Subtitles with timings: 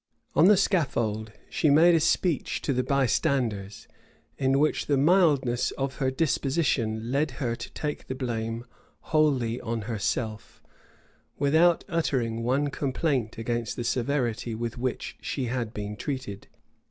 [0.33, 3.87] On the scaffold she made a speech to the bystanders;
[4.35, 8.65] in which the mildness of her disposition led her to take the blame
[9.13, 10.63] wholly on herself,
[11.37, 16.47] without uttering one complaint against the severity with which she had been treated.